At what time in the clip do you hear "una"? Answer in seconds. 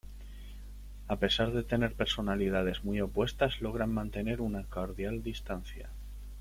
4.41-4.63